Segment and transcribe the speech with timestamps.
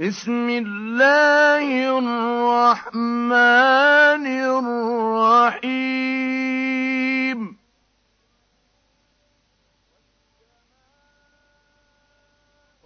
[0.00, 3.34] بسم الله الرحمن
[5.60, 6.00] الرحيم.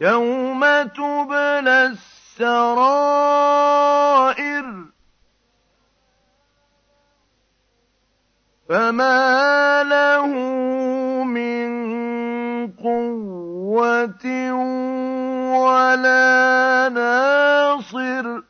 [0.00, 3.24] يوم تبلى السرائر
[8.68, 10.26] فما له
[11.24, 11.68] من
[12.72, 14.52] قوة
[15.62, 18.40] ولا ناصر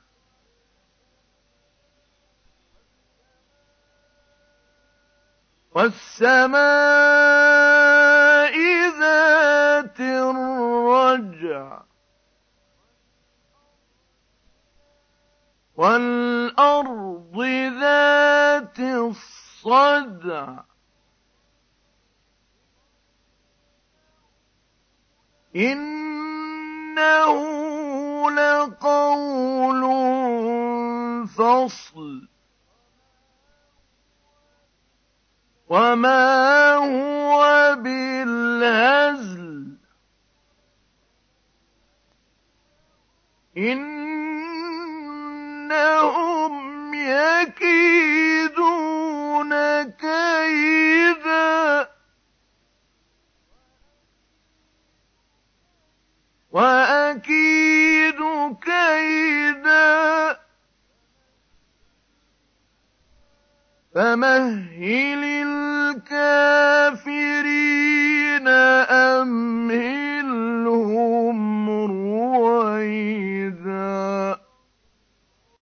[5.74, 7.14] والسماء
[15.76, 17.40] والأرض
[17.80, 20.60] ذات الصدع.
[25.56, 27.34] إنه
[28.30, 29.84] لقول
[31.28, 32.28] فصل.
[35.68, 37.93] وما هو بالهزل
[43.56, 44.94] إنهم
[46.94, 47.92] يكيدون
[49.82, 51.88] كيدا.
[56.52, 58.20] وأكيد
[58.62, 60.36] كيدا.
[63.94, 65.24] فمهل
[66.04, 69.63] الكافرين أم